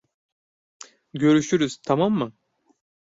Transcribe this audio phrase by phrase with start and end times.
[1.13, 2.33] Görüşürüz, tamam mı?